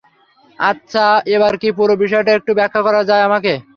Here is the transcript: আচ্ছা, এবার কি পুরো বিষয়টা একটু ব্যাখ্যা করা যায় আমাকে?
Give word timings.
আচ্ছা, 0.59 1.05
এবার 1.35 1.53
কি 1.61 1.69
পুরো 1.77 1.93
বিষয়টা 2.03 2.31
একটু 2.35 2.51
ব্যাখ্যা 2.59 2.81
করা 2.87 3.01
যায় 3.09 3.23
আমাকে? 3.23 3.53